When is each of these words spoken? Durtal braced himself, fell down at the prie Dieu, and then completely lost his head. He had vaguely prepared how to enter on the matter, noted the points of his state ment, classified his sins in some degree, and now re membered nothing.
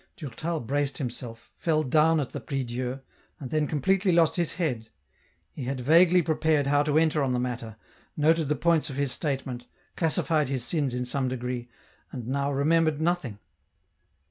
Durtal 0.17 0.59
braced 0.61 0.97
himself, 0.97 1.51
fell 1.57 1.83
down 1.83 2.19
at 2.19 2.31
the 2.31 2.39
prie 2.39 2.63
Dieu, 2.63 3.01
and 3.39 3.51
then 3.51 3.67
completely 3.67 4.11
lost 4.11 4.35
his 4.35 4.53
head. 4.53 4.89
He 5.51 5.65
had 5.65 5.79
vaguely 5.79 6.23
prepared 6.23 6.65
how 6.65 6.81
to 6.81 6.97
enter 6.97 7.21
on 7.21 7.33
the 7.33 7.39
matter, 7.39 7.75
noted 8.17 8.45
the 8.49 8.55
points 8.55 8.89
of 8.89 8.95
his 8.95 9.11
state 9.11 9.45
ment, 9.45 9.67
classified 9.95 10.47
his 10.49 10.65
sins 10.65 10.95
in 10.95 11.05
some 11.05 11.27
degree, 11.27 11.69
and 12.11 12.25
now 12.25 12.51
re 12.51 12.65
membered 12.65 12.99
nothing. 12.99 13.37